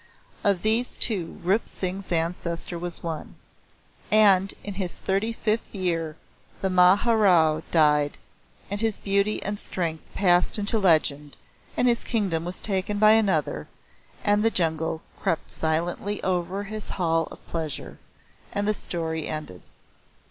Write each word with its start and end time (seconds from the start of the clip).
Of 0.43 0.63
these 0.63 0.97
two 0.97 1.39
Rup 1.43 1.67
Singh's 1.67 2.11
ancestor 2.11 2.79
was 2.79 3.03
one. 3.03 3.35
And 4.09 4.51
in 4.63 4.73
his 4.73 4.95
thirty 4.97 5.31
fifth 5.31 5.75
year 5.75 6.15
the 6.59 6.71
Maharao 6.71 7.61
died 7.69 8.17
and 8.71 8.81
his 8.81 8.97
beauty 8.97 9.43
and 9.43 9.59
strength 9.59 10.03
passed 10.15 10.57
into 10.57 10.79
legend 10.79 11.37
and 11.77 11.87
his 11.87 12.03
kingdom 12.03 12.45
was 12.45 12.61
taken 12.61 12.97
by 12.97 13.11
another 13.11 13.67
and 14.23 14.41
the 14.43 14.49
jungle 14.49 15.03
crept 15.19 15.51
silently 15.51 16.17
over 16.23 16.63
his 16.63 16.89
Hall 16.89 17.27
of 17.29 17.45
Pleasure 17.45 17.99
and 18.51 18.67
the 18.67 18.73
story 18.73 19.27
ended. 19.27 19.61